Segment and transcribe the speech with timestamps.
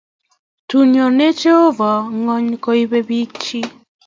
[0.69, 3.69] Tun nyonei Jehovah ngony koib biik chiik